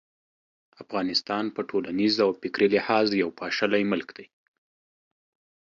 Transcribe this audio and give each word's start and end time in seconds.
افغانستان 0.83 1.45
په 1.55 1.61
ټولنیز 1.69 2.13
او 2.25 2.29
فکري 2.41 2.67
لحاظ 2.75 3.05
یو 3.21 3.29
پاشلی 3.39 3.83
ملک 3.91 4.09
دی. 4.17 4.25